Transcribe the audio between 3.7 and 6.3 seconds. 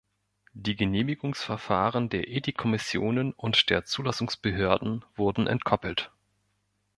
Zulassungsbehörden wurden entkoppelt.